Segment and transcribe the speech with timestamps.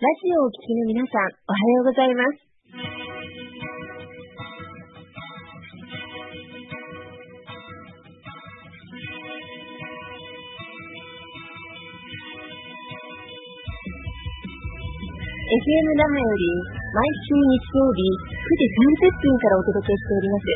[0.00, 2.40] ラジオをお聞きの皆さん、おはようございます。
[15.60, 16.48] FM 那覇より
[16.96, 18.72] 毎週日曜日9時
[19.04, 20.48] 30分からお届けしております。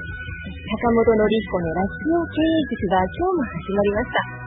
[0.72, 4.40] 坂本のり子のラジオ経営塾が今日も始まりました。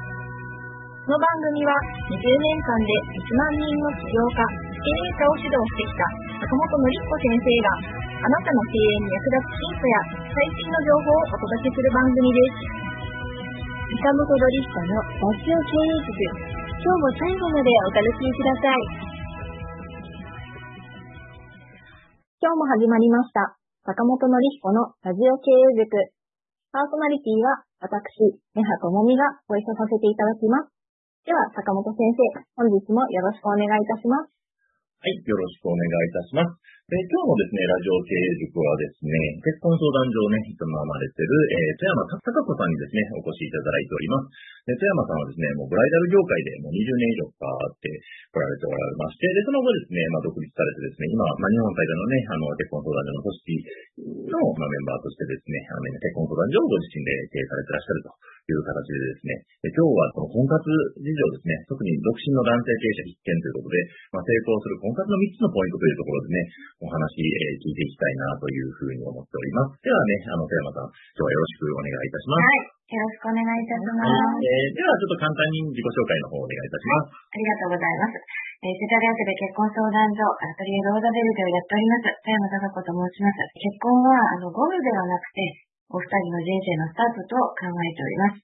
[1.06, 1.70] この番組は
[2.10, 6.08] 20年間で1万人の起業家、経営者を指導してきた
[6.48, 7.76] 坂本のり子先生が
[8.08, 10.00] あなたの経営に役立つヒントや
[10.32, 12.88] 最新の情報をお届けする番組です。
[14.00, 16.24] 坂本のり子のラジオ経営塾、
[16.80, 18.80] 今日も最後までお楽しみください。
[22.40, 23.60] 今日も始まりました。
[23.84, 26.00] 坂本のり彦のラジオ経営塾。
[26.72, 30.72] パーソナリティは私、根葉智美がご一緒させていただきます。
[31.28, 34.37] では、坂本先生、本日もよろしくお願いいたします。
[34.98, 36.58] はい、よろしくお願いいたします。
[36.90, 39.14] で今日のですね、ラジオ経営塾はですね、
[39.46, 44.34] 結婚相談所をね、営まれてる、えー、富山高子さんにですね、お越しいただいております。
[44.66, 58.10] で富山さんはですね、もうブライダル業界でもう20年以上かって来られておられまして、で、その後ですね、まあ、独立されてですね、今、まあ、日本最大のね、あの、結婚相談所の組織の、まあ、メンバーとしてですね、あの、結婚相談所をご自身で経営されてらっしゃると
[58.52, 59.32] いう形でですね、
[59.64, 63.78] で今日はその婚活事情ですね、特に独身の男性経営者必見ということで、
[64.16, 66.40] まあ、成功する婚活の3つのポイントというところでね、
[66.80, 69.76] お話、えー、聞いていきたいなというふうに思っております。
[69.84, 72.48] ではね、あの、富山さん、今日はよろしくお願いいたします。
[72.48, 72.78] はい。
[72.88, 74.08] よろしくお願いいたします。
[74.08, 77.12] はい、えー、では、ちょっと簡単に自己紹介の方をお願いいたします。
[77.12, 78.48] はい、ありがとうございます。
[78.64, 82.16] えー、世田谷区で結婚相談所、アトリエローザベルでをやっております。
[82.24, 83.44] 富山孝子と申します。
[83.60, 88.44] 結婚は、あの、ゴールではなくて、お二人の人生のスタートと考えております。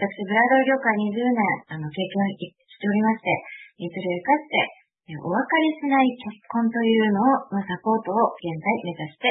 [0.00, 3.28] 私、ブライダル業界20年、あの、経験しておりまして、
[3.84, 9.28] それを活かして、お別れしない結婚というのを、のサポートを現在目指して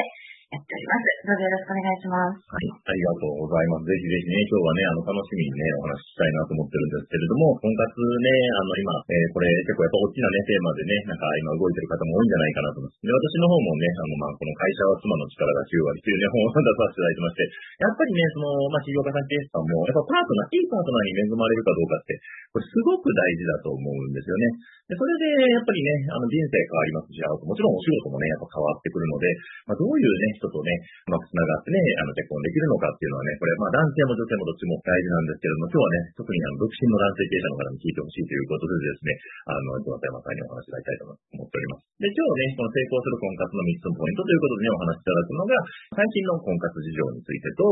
[0.50, 1.30] やっております。
[1.30, 2.42] どうぞよろしくお願いします。
[2.42, 3.86] はい、ありがとうございます。
[3.86, 12.98] ぜひぜひね、今日はね、あの、楽しみにね、お話ししたいなと思ってるんですけれども、婚活ね、あの、今、えー、これ結構やっぱ大きなね、テーマでね、なんか今動いてる方も多いんじゃないかなと思います。
[12.98, 17.42] で、私の方もね、あの、まあ、この会社は妻の力が9割というね、本を出させていただいてまして、
[17.78, 22.18] やっぱりね、その、まあ、企業家さん、経営者さんも、やっぱパートナー、いいパートナーに恵まれるかどうかって、
[22.50, 24.90] これすごく大事だと思うんですよね。
[24.90, 29.30] で、それで、やっぱりね、あの、人生変わりますし、あともちろんお仕事もね、やっぱ変わってくるので、
[29.70, 30.72] まあ、どういうね、人とね、
[31.12, 39.12] うまあ、繋がってね、あの、結婚できるのかっていうのはね、これ、まあ、男性も女性もどっちも大事なんですけれども、今日はね、特にあの、独身の男性経営者の方に聞いてほしいということでですね、
[39.44, 41.84] あの、今日は山さんにお話しいただきたいと思っております。
[42.00, 45.52] で、今日ね、この成功する婚活の3つのポイントということでね、お話しいただくのが、
[45.92, 47.62] 最近の婚活事情についてと、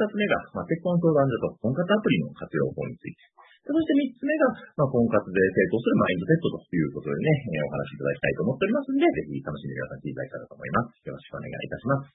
[0.00, 3.34] 2つ目が、まあ、結婚相談所と婚活アプリの活用法について。
[3.64, 11.00] そして三つ目が、まあ、婚活で成功するマインドセットということでね、えー、お話しいただきたいと思っておりますので、ぜひ楽しんで皆さん聞いていただけたらと思います。
[11.00, 12.12] よろしくお願いいたします。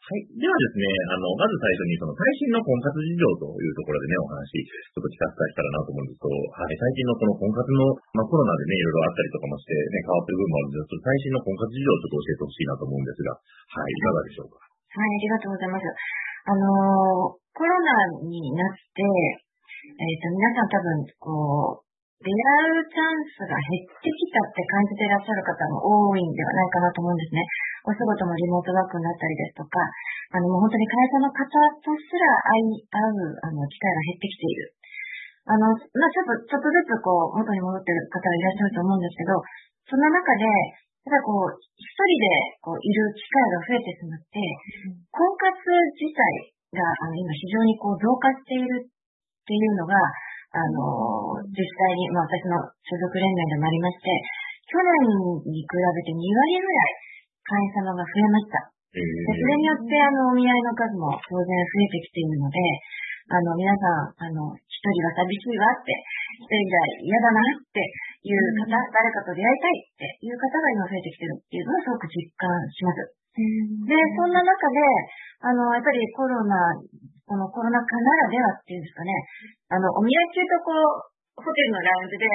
[0.00, 0.24] はい。
[0.32, 6.76] ではですね、あの、まず最初にその最新の婚活事情というところでね、お話、ちょっと聞かせたらなと思うんですけど、はい。
[6.76, 7.84] 最近のこの婚活の、
[8.16, 13.88] まあ、コロナでね、いろいろあったりとかもしてね、変わってる部分もあるんですけど、最新の婚活事情をちょっと教えてほしいなと思うんですが、はい。
[13.88, 14.60] いかがでしょうか？
[14.60, 15.84] はい、ありがとうございます。
[16.40, 17.88] あのー、コロナ
[18.24, 19.04] になって、
[20.00, 27.44] えっ、ー、と、皆さん多分、こう、出会うチャンスが減ってきたって感じていらっしゃる方も多いんではないかなと思うんですね。
[27.84, 29.76] お仕事もリモートワークになったりですとか、
[30.32, 31.44] あの、もう本当に会社の方
[31.84, 34.72] とすら会い合う、あの、機会が減ってきている。
[35.48, 39.36] あの、まあ、ちょっと、ちょっとずつこう、元に戻ってる方がいらっしゃると思うんですけど、
[39.84, 40.44] その中で、
[41.04, 44.40] ただこう、一人でこういる機会が増えてしまって、
[45.12, 45.56] 婚活
[45.96, 48.84] 自体があの今非常にこう増加している
[49.50, 49.98] っていうのが、
[50.54, 52.54] あの、実際に、まあ、私の
[52.86, 54.06] 所属連盟でもありまして、
[54.70, 54.94] 去年
[55.42, 56.94] に比べて2割ぐらい
[57.42, 58.70] 会員様が増えました。
[58.94, 62.58] でそれによって、あの、お見合いの数も当然増えてきているので、
[63.30, 65.94] あの、皆さん、あの、一人は寂しいわって、
[66.38, 67.82] 一人じゃ嫌だなって
[68.22, 73.19] いう方、誰かと出会いたいっていう方が今増えてきてるっていうのをすごく実感します。
[73.36, 74.80] で、そんな中で、
[75.40, 76.56] あの、やっぱりコロナ
[77.30, 79.14] このコロナ禍ならではっていうんですかね、
[79.70, 82.26] あの、お見合い中とこう、ホテルのラウンジで、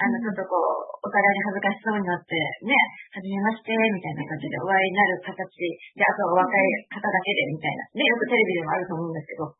[0.00, 2.32] あの、ちょっとこう、お互いに恥ずかしそうになって、
[2.64, 2.72] ね、
[3.12, 7.84] はじめまして、みたいな感じでお会いになる形で、あとはお若い方だけで、みたいな。
[7.92, 9.52] ね、よくテレビでもあると思うんですけど、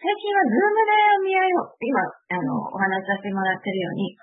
[0.00, 4.16] 最近はズームでお見合いを、今、あの、お話しさせてもらってるように、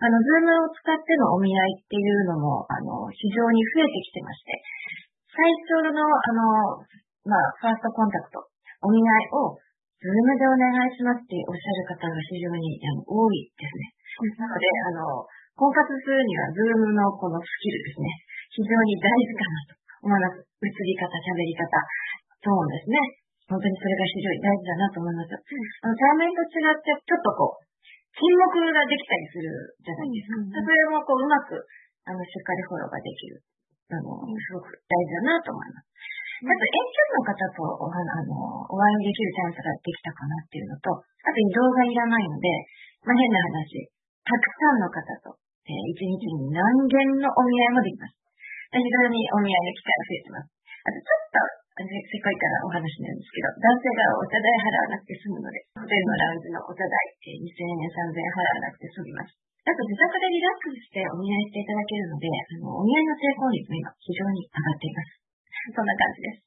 [0.00, 4.56] あの、ズームを使ってのお見合いっていうのも、あの、非常に増えてきてまして、
[5.34, 6.78] 最初の、あの、
[7.26, 8.38] まあ、ファーストコンタクト
[8.86, 9.58] お見合いを、
[9.98, 12.76] ズームでお願いしますっておっしゃる方が非常に
[13.08, 13.90] 多いですね。
[14.38, 15.26] なので、あの、
[15.56, 18.10] 婚活するには、ズームのこのスキルですね。
[18.52, 19.74] 非常に大事かなと
[20.06, 20.44] 思います。
[20.44, 21.66] 映り方、喋り方、
[22.44, 23.24] そうですね。
[23.48, 25.32] 本当にそれが非常に大事だなと思います。
[25.34, 27.64] あの対面と違って、ちょっとこう、
[28.14, 29.48] 沈黙ができたりする
[29.82, 30.60] じゃないですか。
[30.60, 31.58] それもこう、うまく、
[32.06, 33.42] あの、しっかりフォローができる。
[33.92, 35.94] あの、すごく大事だなと思います。
[36.44, 37.96] あと、遠距離の方とおあ
[38.28, 38.32] の
[38.68, 42.48] お会いできるチャンスができたかなっていうのと、あと移動がいらないので、
[43.04, 43.88] まあ、変な話、
[44.24, 48.16] たくさんの方と、えー、一日に何件のお見合いもできます。
[48.72, 50.48] 非常にお見合いの機会が増えてます。
[50.84, 56.92] あと、ちょっと、せっかいからお話なんですけど、男性がお茶代払わなくて済むので、ホテルのラウンジのお茶代、
[57.24, 59.32] えー、2000円、3000円払わなくて済みます。
[59.64, 65.24] あと自宅でリラックスしてお見合いしていただけるので、あのお見合いの成功率も今非常に上がっています。
[65.72, 66.44] そんな感じです。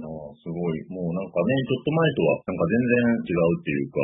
[0.00, 0.08] あ
[0.40, 0.80] すごい。
[0.88, 4.00] もうなんかね、ちょっと前とはなんか全然違うっていうか、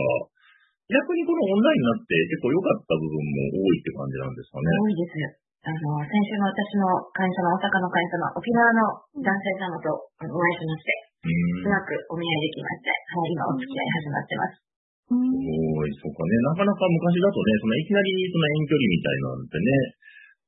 [0.93, 4.69] 逆にこのオンラインになって結構良かった部分も多いって感じなんですかね。
[4.69, 5.43] 多いです。
[5.63, 8.83] あの、先週の私の会員様、大阪の会員様、沖縄の
[9.15, 10.91] 男性様とお会いしまして、
[11.23, 14.72] うまくお見合いできまして、はい、今お付き合い始まってます。
[15.09, 16.37] すごい、そうかね。
[16.47, 19.69] なかなか昔だとね、そのいきなりその遠距離みたいなんてね、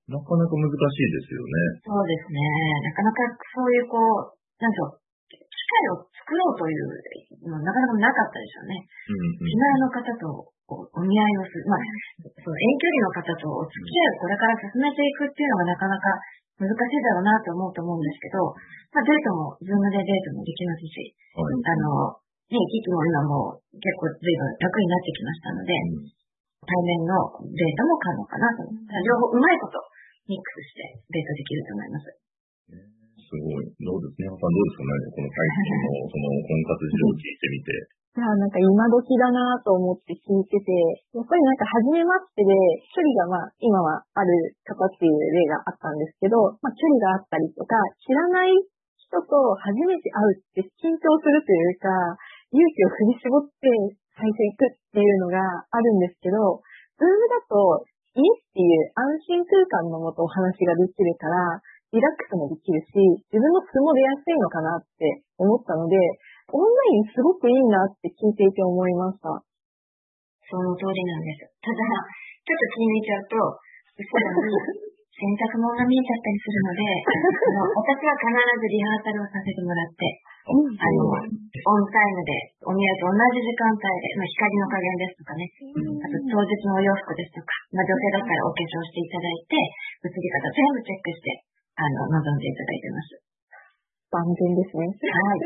[0.04, 1.80] なかなか難しいですよね。
[1.80, 2.38] そうですね。
[2.84, 5.00] なかなかそういうこう、なんでしょう、
[5.32, 6.84] 機会を作ろうという
[7.48, 8.84] のなかなかなかったでしょうね。
[9.08, 11.68] うんうん、の方とお見合いをする。
[11.68, 11.80] まあ、
[12.20, 16.08] その遠距離の方とお付き合いをこれから進めていくっていうのがなかなか
[16.56, 18.56] 難しいだろうなと思うと思うんですけど、
[18.94, 26.12] まあ、デートも、ズームでデートもできますし、はい、あの、ね、機器も今もう結構随分楽になってきましたので、うん、
[26.64, 28.68] 対面のデートも可能かなと。
[28.68, 29.80] 両方うまいこと
[30.28, 32.24] ミックスしてデートできると思います。
[33.24, 33.66] すごい。
[33.82, 34.30] どうですね。
[34.30, 37.70] さんどうですかねこの最近のその婚活事情を聞いてみて。
[38.14, 40.70] いや、なんか今時だなと思って聞いてて、
[41.18, 42.54] やっぱりなんか初めましてで、
[42.94, 47.74] 距離がまあ今はある方っていう例があったんですけど、まあ距離があったりとか、
[48.06, 51.90] 知らない人と初めて会うって緊張するというか、
[52.54, 53.66] 勇気を振り絞って
[54.14, 56.62] 最初行くっていうのがあるんですけど、
[56.94, 57.82] ズームだと
[58.14, 61.58] 家っていう安心空間のもとお話ができるから、
[61.90, 62.94] リラックスもできるし、
[63.26, 65.98] 自分の素も出やすいのかなって思ったので、
[66.54, 69.34] オンラインすごくいいなって聞いていて思いました。
[70.46, 71.50] その通りなんです。
[71.58, 71.82] ただ、
[72.46, 73.34] ちょっと気に入っちゃうと、
[73.98, 76.82] 後ろに洗濯物が見えちゃったりするので、
[77.74, 80.06] 私は必ずリハーサルをさせてもらって、
[80.44, 82.36] あの、オンタイムで、
[82.68, 89.56] お見合いと同じ時間帯で、まあ、光の加減ですとかね、あと当日のお洋服ですとか、まあ、女性だったらお化粧していただいて、
[90.04, 91.32] 映り方全部チェックして、
[91.80, 93.23] あの、望んでいただいてます。
[94.14, 94.86] 万全ですね。
[94.86, 95.42] はい。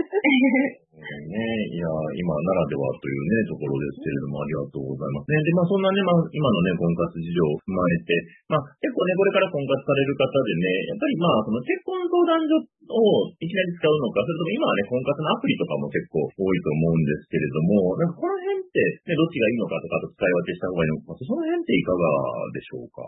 [0.99, 1.39] ね、
[1.73, 5.39] いや、今ならではというね、ところですけれども、ありがとうございますね。
[5.47, 8.19] で、まあそんなね、まあ今のね、婚活事情を踏まえて、
[8.51, 22.03] まあ結構ね、これから婚活される方でね、やっぱりまあその結婚相談所をいきなり使うのか、それとも今はね、婚活のアプリとかも結構多いと思うんですけれども、なんかこの辺って、ね、どっちがいいのかとか、と使い分けした方がいいのか、その辺っていかが
[22.51, 23.07] でしょうか？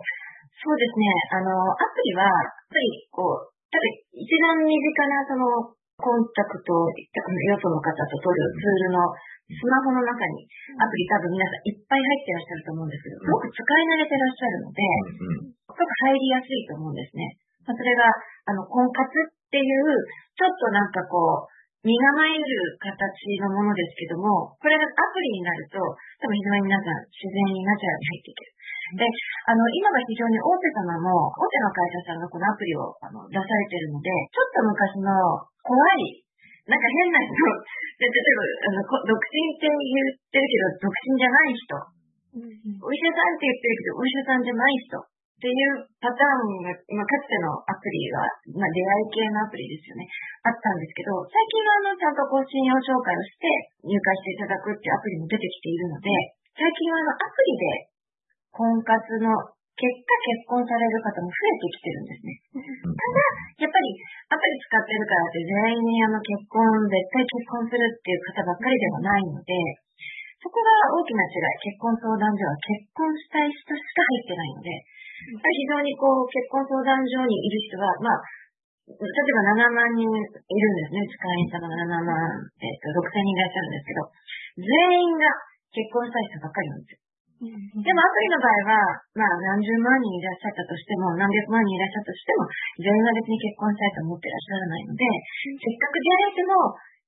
[0.63, 1.11] そうですね。
[1.35, 5.47] あの、アプリは、やっぱりこう、ただ一番身近なその
[6.01, 9.05] コンタクト、よその方と取るツールの
[9.51, 10.47] スマホの中に
[10.79, 14.81] アプリ多分皆さんいっぱい入ってらっしゃると思うんですけど、すごく使い慣れてらっしゃるので、
[15.67, 17.23] すごく入りやすいと思うんですね。
[17.67, 18.11] それが、
[18.51, 19.87] あの、婚活っていう、
[20.35, 22.45] ちょっとなんかこう、身構える
[22.77, 22.93] 形
[23.41, 25.81] のものですけども、これがアプリになると、
[26.21, 28.60] 多分非常に皆さん自然にナチュラルに入っていける。
[28.97, 29.07] で、
[29.47, 35.11] あの、今が非常に大手様も、大手の会社さんがこのアプリをあの出されてるので、ちょっと昔の
[35.63, 36.25] 怖い、
[36.67, 37.35] なんか変な人、
[37.99, 41.67] 例えば、あの、独身って言ってるけど、独身じゃない人、
[42.83, 48.29] お医者さんって言ってるけど、お医者さんじゃない人、っていうパターンが、まあ、かつてのアプリは、
[48.61, 50.05] まあ、出会い系のアプリですよね。
[50.45, 53.49] あったんですけど、最近はあの、ちゃんとこう、信用紹介をして
[53.89, 56.13] 入会していただくっていうアプリも出てきているので、
[56.61, 57.90] 最近はあの、アプリで
[58.55, 59.31] 婚活の
[59.81, 62.31] 結果結婚される方も増えてきてるんですね。
[62.85, 63.87] ただ、やっぱり
[64.29, 69.57] アプリ使ってるからって全員にあの結婚、絶対結婚するっていう方ばっかりではないので、
[70.41, 71.73] そこが大きな違い。
[71.73, 74.69] 結婚相談所は結婚したい人しか入ってないので、
[75.37, 78.21] 非常にこう結婚相談所にいる人は、まあ、
[78.89, 81.05] 例えば7万人いるんですね。
[81.09, 82.17] 会員様7万、
[82.59, 84.01] えっ、と、6000人いらっしゃるんですけど、
[84.61, 85.29] 全員が
[85.73, 87.10] 結婚したい人ばっかりなんですよ。
[87.41, 88.85] でもアプリの場合は、
[89.17, 92.45] まあ何十万人いらっしゃったとしても、何百万人いらっしゃったとしても、
[92.85, 95.09] 全員が別に結婚したいと思ってらっしゃらないので、
[95.57, 96.53] せっかく出会えても、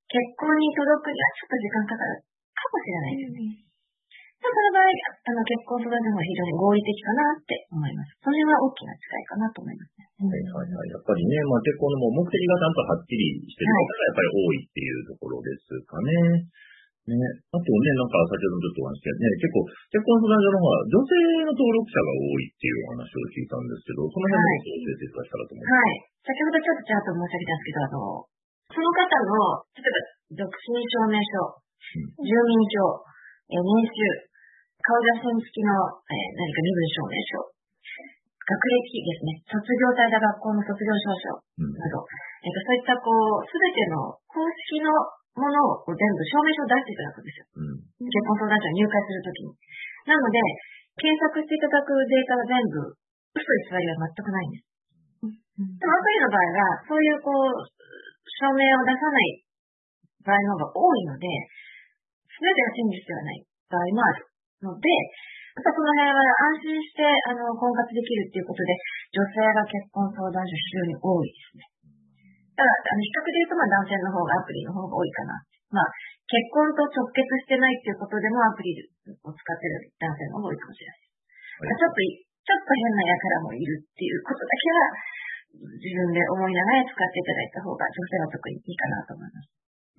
[0.08, 3.72] 結婚に届くにはちょっと時間かかるかもしれないですね。
[4.42, 8.16] その場合、あの、結婚育ての方が非常に合理的かなって思います。
[8.24, 10.08] それは大きな違いかなと思いますね。
[10.18, 10.90] はいはいはい。
[10.90, 16.48] やっぱりね、まあ結婚のもう目的がちゃんとはっきりしてる方がやっぱり多いっていうところですかね。
[17.10, 17.18] ね。
[17.50, 25.72] あとね、なんか先ほどもちょっとお話ししてね、結構、結婚相談所の方は女性の登録者が多いっていうお話を聞いたんですけど、その辺も教えていただけたらと思います。
[25.72, 25.94] はい。
[26.22, 27.98] 先ほどちょっとちゃんと申し上げたんですけど、あの、
[28.72, 29.34] その方の、
[29.74, 31.32] 例えば、独身証明書、
[32.22, 33.02] 住民票、
[33.50, 33.98] えー年収、
[34.82, 35.74] 顔写真付きの、
[36.06, 37.52] えー何か身分証明書、
[38.42, 41.74] 学歴ですね、卒業された学校の卒業証書うん。
[41.74, 42.06] など、
[42.42, 44.90] えっとそういったこう、すべての公式の
[45.36, 47.44] ものをこう全部証明書を出していただくんですよ。
[47.56, 48.08] うん。
[48.08, 49.48] 結婚相談所に入会するときに。
[50.04, 50.36] なので、
[51.00, 52.92] 検索していただくデータは全部、
[53.32, 54.72] 嘘偽りは全くないんです。
[55.56, 57.64] でもアプリの場合は、そういうこう、
[58.28, 59.44] 証明を出さない
[60.20, 61.28] 場合の方が多いので、
[62.28, 64.26] すべてが真実ではない場合もある
[64.68, 64.88] ので、
[65.52, 68.72] やっぱその辺は安心して、あの、婚活できるっていうことで、
[69.12, 71.71] 女性が結婚相談所非常に多いですね。
[72.52, 75.40] ただ、あの、比較で言うと、まあ男性の方がアプリの方が多いかな。
[75.72, 75.88] まあ、
[76.28, 78.76] 結婚と直結してないっていうことでもアプリ
[79.24, 81.80] を使ってる男性の方が多いかもしれないです。
[81.80, 82.08] ちょっとい、
[82.44, 84.80] ちょっと変な輩もいるっていうことだけは、
[85.52, 89.48] 自分で思いながら使っていただいた方が女性は特にいいかなと思います。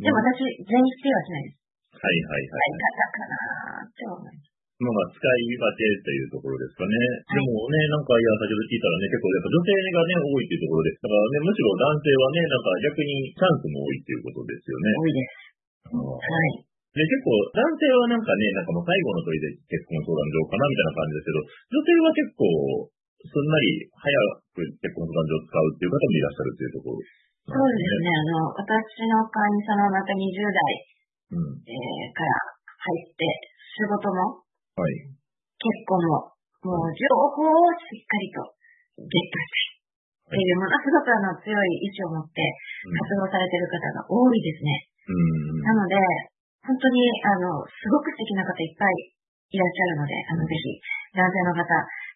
[0.01, 1.61] でも私、全否定はしないです。
[1.93, 2.69] はいはい使はい。
[2.69, 4.52] い方かなーって思います。
[4.83, 6.93] まあまあ、使い分けというところですかね。
[7.31, 10.97] でもね、なんか、いや、先ほど聞いたらね、結構やっぱ女性がね、多いっていうところです。
[10.99, 14.87] だからね、むしろ男性はね、なんか逆にチャンスも多いっていうことですよね。
[14.93, 15.43] 多いです。
[15.93, 16.73] はい。
[16.93, 22.45] で、結構、男性はなんかね、なんかもう最後の問いで結婚相談所かなみたいな感じですけど、女性は結構、
[23.23, 24.03] すんなり早
[24.51, 26.99] く結婚相談所を使うっていう方もいらっしゃるっていうところ
[27.43, 28.07] そうですね。
[28.07, 30.93] あの、私の会員様はまた20代、
[31.33, 31.59] うん。
[31.65, 33.25] えーから入って、
[33.73, 34.43] 仕事も
[34.73, 35.05] はい。
[35.05, 36.33] 結婚も、
[36.65, 37.05] もう情
[37.37, 38.41] 報をしっかりと
[38.97, 39.73] ゲットしたい。
[40.23, 44.89] っていうものすごくあの強い意志を持って活動されている方が多いですね。
[45.05, 45.61] うん。
[45.61, 45.93] なので、
[46.63, 49.13] 本当に、あの、すごく素敵な方いっぱい
[49.51, 50.79] いらっしゃるので、あの、ぜひ、
[51.11, 51.67] 男性の方、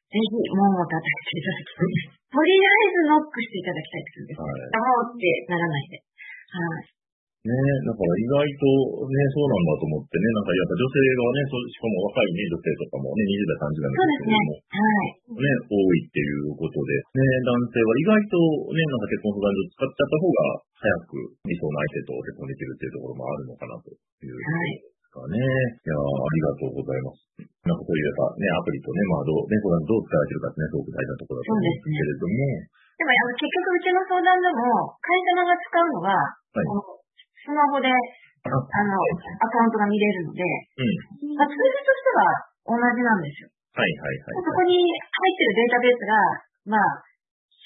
[0.08, 2.18] ぜひ門を叩いていただきたい。
[2.32, 4.40] とりあえずノックしていただきたいです。
[4.40, 4.72] はい。
[4.72, 6.00] あもうってならないで。
[6.00, 6.98] はい。
[7.46, 7.54] ね
[7.86, 8.66] だから意外と
[9.06, 14.38] ね、そうなんだと思ってね、なんかやっぱ女性がね、そうしかも若いね、女性とかもね、20代、30代のそうですね。
[14.38, 15.38] はい。
[15.38, 18.36] ね、多いっていうことで、ね、男性は意外と
[18.74, 20.40] ね、なんか結婚相談所使っちゃった方が
[20.78, 25.38] 早く理想の相手と結婚できるっていうところもあるのかなというところですかね。
[25.38, 27.28] い、やーありがとうございます。
[27.64, 36.97] なんかそういうやっぱね、アプリとね、まあどう、ね、相談どう使われてるかってね、すごく大事なところだと思うんですけれども、でも、あの、結局、うちの相談でも、会社側が使うのは、はい
[37.48, 41.40] スマホで、あの、アカウントが見れるので、うん。
[41.40, 42.28] まあ、ツールとしては
[42.68, 43.48] 同じなんですよ。
[43.48, 44.44] はいはいはい。
[44.44, 47.08] そこに入ってるデータベースが、まあ、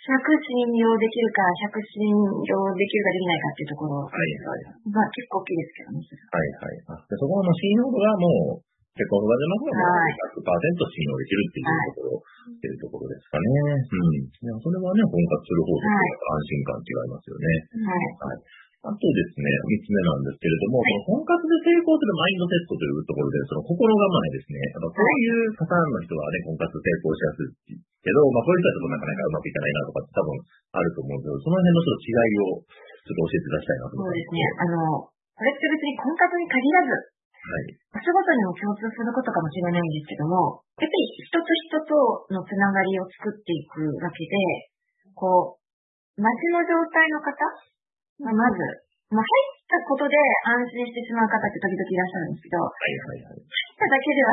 [0.01, 4.65] 100信用できるか、100信用できるかできないかっていうところ、はいはい。
[4.89, 6.01] まあ結構大きいですけどね。
[6.01, 6.81] はいはい。
[6.89, 8.65] あでそこはもう信用度がもう、
[8.97, 13.45] 結婚相談所の方がもう100%信用できるっていうところ、っていうところですかね。
[13.77, 14.57] うん。
[14.57, 17.45] それはね、婚活する方と安心感違いますよね。
[17.85, 18.41] はい。
[18.81, 24.57] あとですね、三つ目なんですけれども、この婚活で成功するマインドセットというところで、その心構えですね。
[24.57, 30.33] やっぱこういうパターンの人はね、婚活成功しやすいけど、まあこういう人はちょっとなかなかうまくいかないなとかって多分
[30.73, 32.45] あると思うんですけど、その辺のちょっと違いを
[33.05, 34.01] ちょっと教えていただきたいなと思います。
[34.01, 34.41] そうですね。
[34.49, 37.73] あの、これって別に婚活に限らず、はい。
[37.73, 41.93] お仕事にも共通することかもしれないんですけども、やっぱり人と人と
[42.33, 44.33] のつながりを作っていくわけで、
[45.13, 47.33] こう、街の状態の方
[48.21, 48.57] がまず、
[49.11, 50.15] まあ、入ったことで
[50.47, 53.41] 安心してしまう方って時々いらっしゃるんですけど、はいはいはい。
[53.41, 54.31] 入っただけでは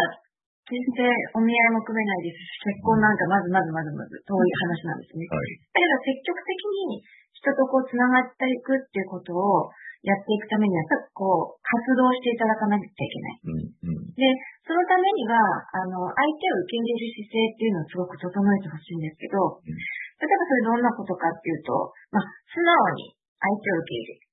[0.68, 5.24] 全然お見合いも組めないですし、結婚なんかまずまずまずまず遠い話なんですね。
[5.26, 5.56] はい。
[5.72, 6.60] だけど積極的
[6.92, 7.02] に
[7.32, 9.72] 人とこう繋がっていくっていうことを
[10.06, 13.42] やっていくためには、やっぱりこう、活動していただかなきゃいけない。
[13.42, 14.14] うんうん。
[14.14, 14.22] で、
[14.62, 15.34] そのためには、
[15.74, 19.74] あの、相手を受け入れる姿勢っていうのをすごく整えてほしいんですけど、うん
[20.18, 24.28] 例えばそれどんなことかっていうと、まあ、素直に相手を受け入れる。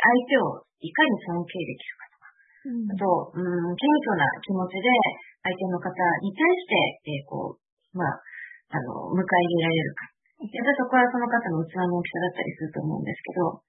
[0.00, 2.26] 相手をいかに尊敬できるかとか、
[2.64, 3.04] あと、
[3.36, 4.88] うん、謙虚な気持ちで
[5.44, 5.92] 相手の方
[6.24, 6.74] に対して、
[7.04, 7.60] えーこう、
[7.96, 8.16] まあ、
[8.70, 10.08] あの、迎え入れられるか。
[10.40, 13.60] やっぱりそこはその方の器の大きさだったりすると思うんですけど、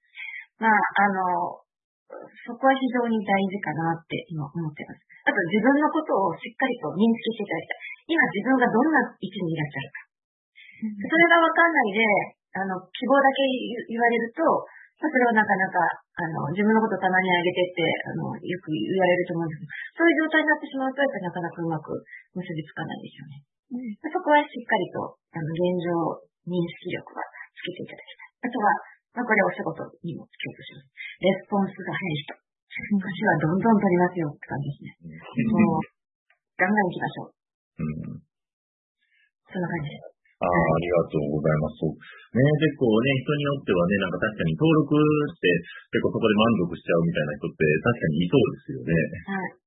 [0.56, 1.60] まあ、あの、
[2.48, 5.00] そこは非常に大事かなって今思ってます。
[5.24, 8.16] あと自分のことをしっかりと認識していただきたい。
[8.16, 10.12] 今自分がどんな位置にいらっしゃるか。
[10.82, 12.00] それがわかんないで、
[12.52, 13.46] あの、希望だけ
[13.86, 14.42] 言われると、
[15.08, 19.66] それをなかなか、あの、自分のことを棚に上げてって、あの、よく言われると思うんです
[19.96, 21.90] けど、そういう状態になってしまうと、やっぱりなかなかうまく
[22.38, 23.42] 結びつかないですよね。
[24.12, 25.90] そこはしっかりと、あの、現状
[26.46, 27.24] 認識力は
[27.56, 28.46] つけていただきたい。
[28.46, 28.68] あとは、
[29.16, 30.92] まあ、これお仕事にも共通します。
[31.24, 32.42] レスポンスが早い人。
[32.72, 35.12] 年はどんどん取りますよって感じですね。
[35.52, 35.84] もう、
[36.56, 37.36] ガンガン行きましょう。
[37.80, 38.24] うん。
[39.52, 40.11] そんな感じです。
[40.42, 41.78] ああ、ありがとうございます。
[41.78, 41.94] そう。
[41.94, 45.46] ね、結構ね、人によってはね、なんか確かに登録して、
[45.94, 48.90] 結構そこで満足しちゃうみたいな人って確かにいそうですよね。
[49.30, 49.62] はい。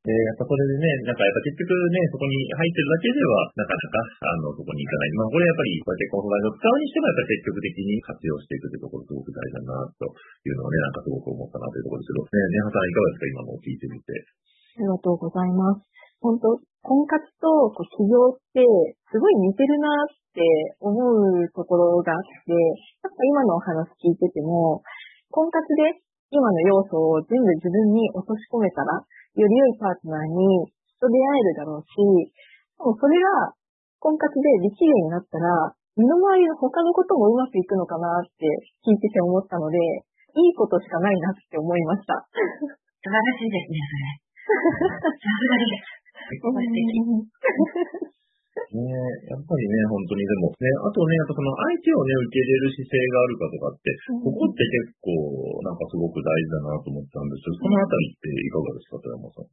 [0.00, 5.12] で、やっぱそれでね、なんかやっぱ結局ね、そこに入ってるだけでは、なかなか、あの、そこに行かない。
[5.12, 13.28] まあ、これやっぱり、こうやってコンサルを使うにしても、やっぱり積極的に活用していくというところ、すごく大事だな、というのをね、なんかすごく思ったなというところですけど、ね、ねはさんいかがですか？
[13.28, 14.08] 今のを聞いてみて。
[14.16, 15.84] ありがとうございます。
[16.24, 16.48] 本当
[16.82, 18.64] 婚活とこう起業って
[19.12, 20.40] すごい似てるなって
[20.80, 24.82] 思うところがあって、やっぱ今のお話聞いてても、
[25.30, 33.56] 婚活で今の要素を全部自分に落とし込めたら、より良いパートナーにと出会えるだろうし、でもそれが
[33.98, 38.46] 婚活でできるようになったら、身の回りの他のこともうまくいくのかなって
[38.84, 42.14] 聞いてて思ったので、いいことしかないなって思いました。
[43.02, 45.00] 素晴らしいですね、それ。
[45.00, 45.64] さすがで
[45.96, 45.99] す。
[46.38, 47.50] 素敵
[48.70, 48.86] ね
[49.26, 53.90] やっぱりね、本当にでも、ね、あとね、やっぱその相手をね、受け入れる姿勢があるかとかって、
[54.22, 55.10] ここって結構、
[55.66, 59.50] なんかすごく大事だなと思ったんですけど、そのあたりっていかがですか、富山さん。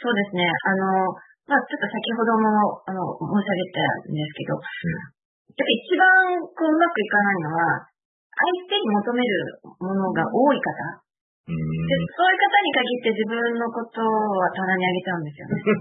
[0.00, 0.48] そうですね。
[0.48, 1.04] あの、
[1.52, 6.08] まあちょっと先ほども、あの、申し上げたんですけど、やっ一番
[6.56, 7.92] こううまくいかないのは、
[8.36, 11.05] 相手に求めるものが多い方。
[11.46, 11.86] うーん。
[11.86, 15.62] でそういう方に限って自分のことは棚にあげちゃうんですよね。
[15.62, 15.74] はい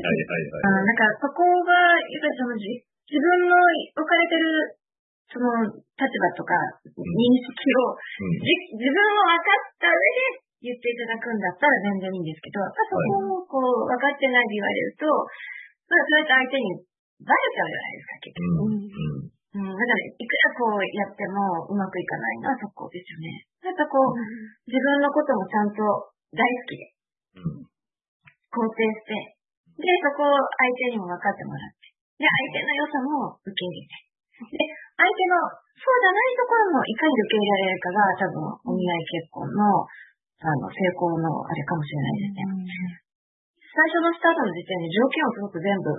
[0.00, 0.64] はいはいはい。
[0.64, 1.72] あなんかそこが、
[2.08, 2.72] やっぱりそのじ
[3.04, 4.80] 自分の置かれてる、
[5.28, 6.56] その立場とか
[6.88, 6.96] 認
[7.36, 8.48] 識を、うんじ
[8.80, 16.80] 自分を分かった上で言っていただくんだったら全然いいんですけど、そこをこう分かってないで言われると、まあそうやって相手に
[17.20, 18.48] バレちゃうじゃないですか、結局。
[18.48, 18.88] うん。
[18.88, 19.33] うん。
[19.54, 23.46] うん、だから、いくらこうやってもうまくいかないのはそこですよね。
[23.62, 24.18] やっぱこう、
[24.66, 25.78] 自分のこともちゃんと
[26.34, 26.90] 大好きで、
[27.38, 27.62] うん。
[27.62, 29.34] 肯定して、
[29.78, 31.86] で、そこを相手にも分かってもらって、
[32.18, 33.94] で、相手の良さも受け入れて、
[34.50, 34.58] で、
[34.98, 39.86] 相手のそうじゃないところもいかに受け入れられるかが多分、お見合い結婚の、
[40.42, 43.04] あの、成功のあれかもしれないですね。
[43.74, 45.90] 最初のスタートの時点で条件をすごく全部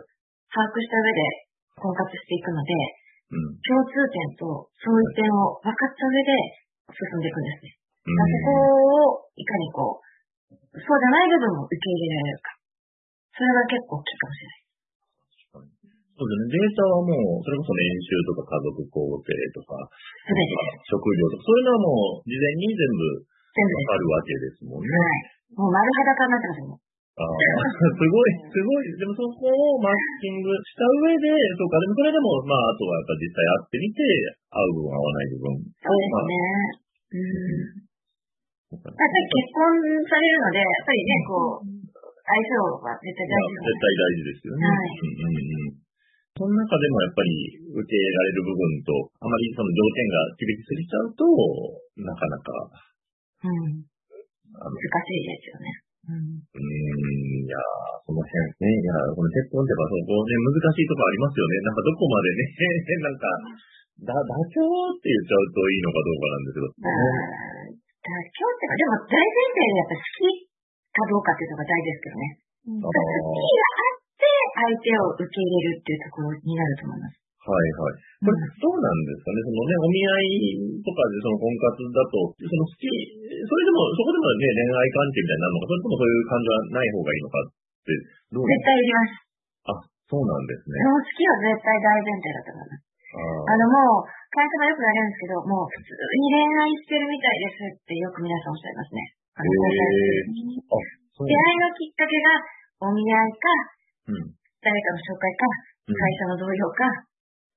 [0.47, 1.19] 把握した上で
[1.75, 3.04] 婚活していくので、うん。
[3.36, 6.32] 共通点とそういう点を分かった上で
[6.91, 7.76] 進んでいくんですね。
[8.06, 8.15] うん。
[8.15, 8.54] そこ
[9.19, 10.06] をいかにこう、
[10.52, 12.56] そうじゃない部分も受け入れられるか。
[13.36, 14.65] それが結構大きいかもしれない。
[16.15, 16.56] そうですね。
[16.56, 19.76] データはもう、それこそ年収とか家族構成とか。
[20.88, 24.88] 職業とか、そういうのはもう事前に全部わかるわけですもんね。
[24.88, 25.60] はい。
[25.60, 26.71] もう丸裸になってますよ。
[26.71, 26.85] もう
[27.15, 27.32] ああ、
[27.95, 28.91] すごい、すごい。
[28.99, 34.04] でもそこをマッチングした上で、そうか、でもそれでも、まあ、あとはやっぱ実際会ってみて、
[34.51, 35.63] 合う部分、合わない部分。
[35.80, 36.36] そうですね。
[37.15, 37.86] うん。
[38.75, 39.63] やっぱり結婚
[40.12, 42.51] されるので、やっぱりね、こう、相性
[42.84, 44.65] は絶対大事絶対大事ですよね。
[44.65, 45.86] はいうんうんうん。
[46.36, 47.32] その中でもやっぱり
[47.63, 48.91] 受け入れられる部分と、
[49.23, 51.23] あまりその条件が厳しすぎちゃうと、
[52.04, 52.51] なかなか、
[53.39, 53.88] うん。
[54.51, 55.85] 難しいですよね。
[56.05, 56.37] うん。
[56.37, 58.29] いやーその辺
[58.61, 61.57] ね、いやーこの結婚ってやっぱそこね、難しいとこありますよね。
[61.65, 62.41] なんかどこまでね、
[63.01, 63.25] なんか、
[64.05, 66.67] だ、妥協って言っちゃうといいのかどうかなんですけど。
[66.77, 70.45] まあ、妥協ってか、でも大前提でやっぱ好き
[70.93, 72.45] かどうかっていうのが大事ですけどね。
[72.65, 77.24] あ好きがあって相手を受け入れるっていうところになると思います。
[77.45, 77.93] はいはい。
[78.25, 87.45] これ、どうなんですかね、そのね、お見合いとかでその婚活だと、その好き、それでも、そこでもね、恋愛関係みたいになるのか、それともそういう感じはない方がいいのかっ
[87.86, 87.89] て、
[88.34, 89.13] どう絶対いります。
[89.69, 89.77] あ、
[90.10, 90.73] そうなんですね。
[90.89, 92.95] もう好きは絶対大前提だと思います。
[93.15, 98.99] ああのもう、会社がよく言われるんですけど、もう普通に恋愛してるみたいですってよく皆さんおっしゃいますね。
[99.38, 102.27] あのへー出会いのきっかけが
[102.84, 103.47] お見合いか、
[104.12, 104.36] うん。
[104.60, 105.45] 誰かの紹介か、
[105.88, 106.81] うん会社の同僚か、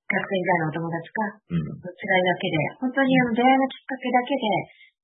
[0.09, 1.21] 学生時代のお友達か、
[1.53, 1.68] うん。
[1.68, 4.44] の違いだけで、本当にあの出会いのきっかけだけで、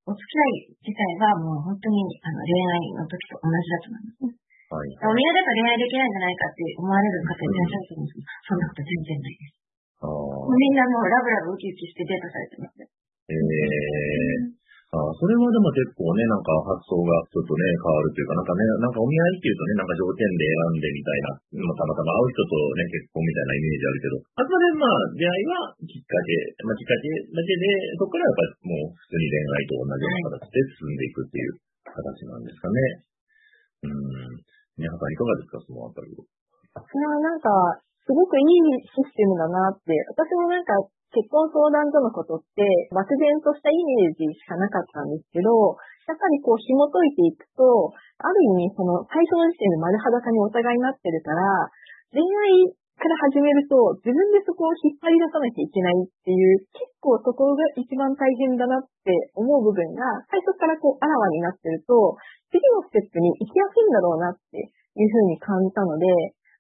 [0.09, 4.45] お付き合い自体はもう本当にあの恋愛の時と同じだと思いますね。
[4.73, 4.89] はい。
[5.05, 9.65] お見合いだと恋愛できないんじゃないかって思われる方いらっしゃると思うんですけど、そんなこと全然ないです。
[10.05, 12.89] あみんなもうラブラブウキウキしてデートされてますよ。
[13.29, 14.64] ええ
[14.95, 21.29] あ、それはでも結構ね、なんか発想がちょっとね、変わるというか、なんかね、なんかお見合いっていうとね、なんか条件で選んでみたいな、
[21.67, 26.31] まあ、たまたま会う人とね、結婚みたいなイメージあるけど、あくまでまあ、出会いはきっかけ、
[26.63, 27.65] まあ、きっかけだけで、
[27.99, 31.51] そこからやっぱりもう普通に恋愛と同じような形で進んでいくっていう
[31.91, 32.79] 形なんですかね。
[33.85, 34.55] うん。
[34.79, 36.23] 皆さんいかがですか、そのあたりは。
[36.75, 37.51] いや、なんか、
[38.03, 38.47] すごくいい
[38.83, 40.75] システムだなって、私もなんか
[41.15, 45.79] 結婚相談所のことって、漠然としたイメージしかなかったんですけど、
[46.11, 51.71] やっぱりこう紐解いていくと、ある意味その最初の時点で丸裸にお互いになってるから、
[52.13, 62.19] 恋愛から始めると自分でそこを引っ張り出さなきゃいけないっていう、結構そこが一番大変だなって思う部分が最初からこうあらわになってると、
[62.53, 66.07] 次のステップに行きやすいんだろうなっていうふうに感じたので、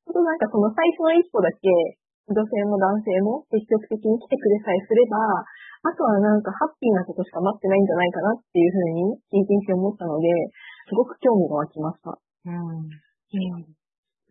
[0.04, 1.68] ちょっとなんかその最初の一歩だけ
[2.28, 5.16] 女性も男性も積極的に来てくれさえすれば、
[5.84, 10.28] あとはなんかハッピーなことしか待ってないんじゃないかなっていうふうに聞いていて思ったので、
[10.88, 12.16] すごく興味が湧きました。
[12.46, 12.88] うん。
[12.88, 13.83] うん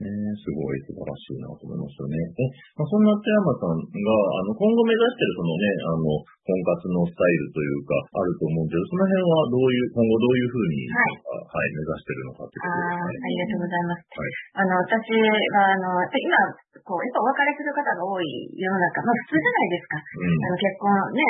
[0.04, 2.20] ね、すごい素晴らしいなと思いますよね。
[2.20, 2.44] え、
[2.76, 6.04] まあ、そんな寺山さんが、あの、今後目指してるそのね、あの、
[6.44, 14.00] 婚活のスタイルというか、あると思うんけど、その辺はどういう、今後どういうふうに、はい、はい、目指してるのかっていうことですあありがとうございます。
[14.04, 15.16] はい、あの、私
[15.56, 18.28] は、あの、今、こう、やっぱお別れする方が多い
[18.60, 19.96] 世の中、まあ普通じゃないですか。
[19.96, 21.24] うん、あの結婚ね、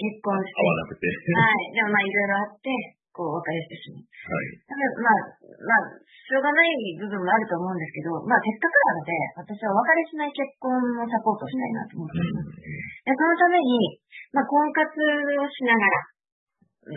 [0.00, 0.56] 結婚して。
[0.56, 1.04] 合わなくて。
[1.04, 1.76] はい。
[1.76, 2.72] でもまあいろいろあって、
[3.14, 4.02] こう、別れしてしまう。
[4.02, 4.58] はい。
[4.66, 5.30] だからまあ、
[5.62, 12.58] まあ、しょうがない部分もあると思うんですけど、まあ、せっかくなので、私はお別れしない結婚をサポートしたいなと思っています。
[12.58, 14.02] でそのために、
[14.34, 15.94] まあ、婚活をしながら、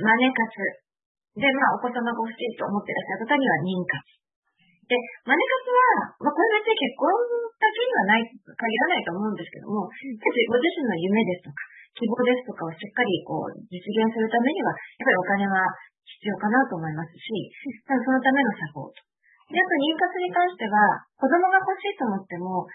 [0.01, 0.41] マネ活。
[1.37, 4.17] で、まあ、お子様が欲しいと思ってらっしゃる方には妊活。
[4.89, 4.95] で、
[5.27, 7.11] マネ活は、まあ、これ別に結婚
[7.59, 11.61] だけにはない、限らないと思うんですけども、ご自身の夢ですとか、
[11.97, 15.65] 希望ですとかをしっかりこう実現するためには、やっぱりお金は
[16.19, 17.27] 必要かなと思いますし、
[17.83, 19.07] そのためのサポート。
[19.47, 22.67] で、あと妊活に関しては、子供が欲しいと思っても、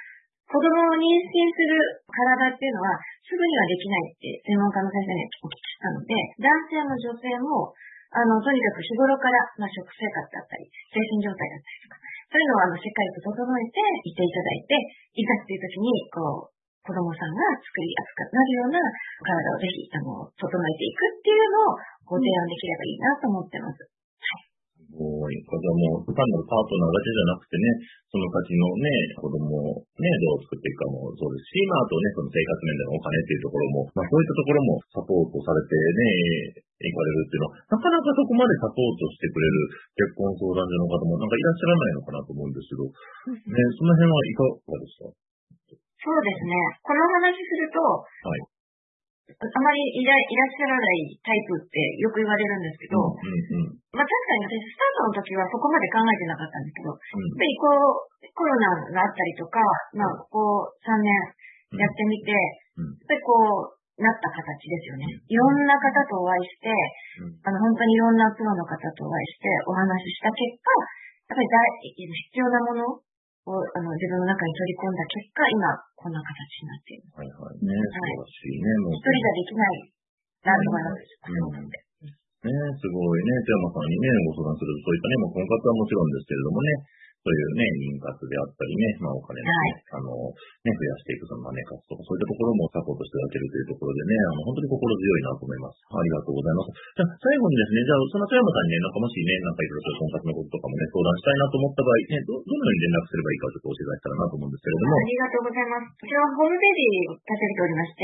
[0.48, 1.76] 子供を妊娠する
[2.08, 7.72] 体っていうのは、すぐにはできないって専門家の先生にお聞きしたので、男性も女性も、
[8.12, 11.96] あの、とにかく日頃から、まあ、食生活だったり、精神状態だったりとか、
[12.28, 14.76] そういうのをあの、しっかりと整えていていただいて、
[15.16, 16.51] いざっていう時に、こう、
[16.82, 18.78] 子供さんが作りやすくなるような
[19.22, 21.78] 体をぜひ、あの、整えていくっていうのを
[22.10, 23.86] ご提案できればいいなと思ってます。
[24.92, 27.64] もう、じゃもう、単なるパートナーだけじゃなくてね、
[28.12, 29.40] その先のね、子供
[29.72, 39.56] をね、どう作っていくかもそうですし、まあ、あとね、その生活面でのお金っていうところも、まあ、そういったところもサポートされてね、行かれるっていうのは、なかなかそこまでサポートしてくれる
[39.96, 42.84] 結婚相談所の方もなんかいらっしゃらないのかなと思うんですけど、
[43.48, 45.31] ね、その辺はいかがですか？
[46.02, 46.54] そうですね。
[46.82, 48.52] この話すると、はい、
[49.38, 58.66] あまりいらいらっしゃらないタイプってよく言われるんですけど、うんうんうん、まあ確かに私スタートの時はそこまで考えてなかったんですけど、うん、やっぱりこう、コロナ
[58.98, 59.62] があったりとか、
[59.94, 61.06] まあここ3年
[61.78, 62.34] やってみて、
[62.76, 65.04] うん、やっぱりこう、なった形ですよね。
[65.06, 66.72] いろんな方とお会いして、
[67.44, 70.72] あの本当にいろんなプロの方とお会いしてお話しした結果、
[71.30, 71.46] やっぱり
[72.32, 73.11] 必要なもの
[73.42, 75.66] をあの自分の中に取り込んだ結果、今、
[75.98, 77.10] こんな形になっている。
[77.10, 78.66] はいはいね、素晴らしいね。
[78.86, 79.82] もう一人じゃできない
[80.46, 81.06] なと思います。
[82.42, 83.30] ねすごいね。
[83.46, 86.70] 富山さんにね、ご相談すると、そういったね、もう婚活はもちろんですけれどもね、
[87.22, 90.10] そういうね、妊活であったりね、まあお金をね、はい、あの、
[90.66, 95.78] ね、増やしていくそのマネ活とか、そういったところもサポートしていただけるというところでね、あの、本当に心強いなと思います。
[95.86, 96.74] ありがとうございます。
[96.74, 104.90] じゃあ、最後にですね、じゃあ、その富山さんにね、なんかもしね、なんかいろいろ婚活のこととかもね、相談したいなと思った場合、ね、ど、どのように連絡すればいいかちょっと教えていただけたらなと思うんですけれども。
[104.90, 105.94] ありがとうございます。
[105.94, 108.02] こちらはホームページを立てておりまして、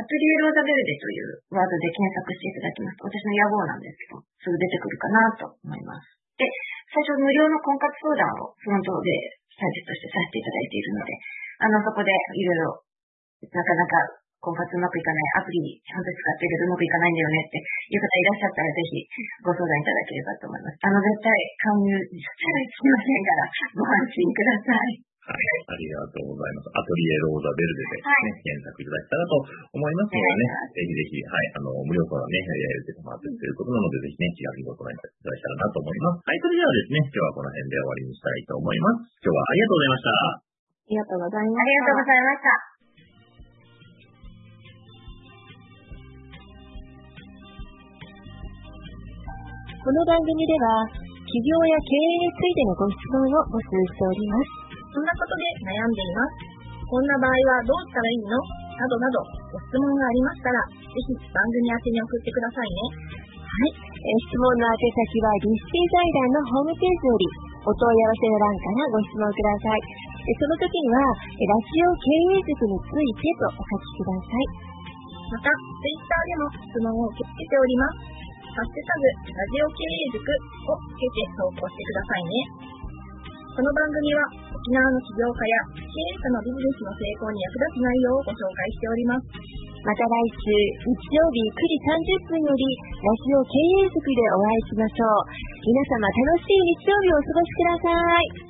[0.00, 6.08] アトリエローザベルデというワードで検索していただきますと、私の野望なんですけど、すぐ出てくるかなと思います。
[6.40, 6.48] で、
[6.90, 9.14] 最初無料の婚活相談をフロントで
[9.54, 11.14] サービスとしてさせていただいているので、
[11.62, 12.82] あの、そこでいろいろ、
[13.46, 19.04] なかなか婚活うまくいかないアプリちゃんと使ってるけどうまくいかないんだよねっていう方いらっしゃったらぜひ
[19.44, 20.80] ご相談いただければと思います。
[20.80, 23.42] あの、絶対勧誘しちゃいけませんから
[23.76, 25.09] ご安心ください。
[25.30, 26.74] はい、ありがとうございます。
[26.74, 29.34] アトリエローザベルデで、ね、はい、検索いただけたらと
[29.78, 36.26] 思いますのでね、ぜひぜひ、はい、あの、無料からね、やれてもらってということなので、ぜひね、気軽にご相談いただけたらなと思います。
[36.26, 39.06] はい、それではですね、今日はこの辺で終わりにしたいと思います。
[39.22, 40.10] 今日はありがとうございました。
[40.10, 41.62] ありがとうございました。
[41.62, 42.70] ありがとうございました。
[49.80, 50.84] この番組では
[51.24, 54.59] 企業や経営についてのご質問を募集しております。
[54.90, 56.44] そんなことで悩んでいます。
[56.90, 58.34] こんな場合はどうしたらいいの？
[58.80, 59.20] などなど
[59.52, 62.80] ご質問がありましたら、ぜひ番組宛に送ってくださいね。
[62.80, 63.76] ははい。
[63.76, 67.28] えー質問の宛先は立成財団のホームページより
[67.60, 69.84] お問い合わせの欄からご質問ください。
[70.20, 71.04] えその時には、
[71.36, 74.48] えラジオ経営塾についてとお書きください。
[75.28, 78.10] また、ツイッターでも質問を受け付けております。
[78.50, 82.79] ハッシュタグ、ラジオ経営塾をつけて投稿してくださいね。
[83.60, 84.24] この番組は、
[84.56, 89.28] 沖縄の起業家や経営者のビジネスの成功に役立つ内容をご紹介しております。
[89.84, 90.48] また来週、
[90.80, 91.76] 日曜日9時
[92.24, 92.64] 30分より、
[93.04, 93.52] ラジオ経
[93.84, 95.28] 営塾でお会いしましょう。
[95.60, 98.49] 皆様楽しい日曜日をお過ごしください。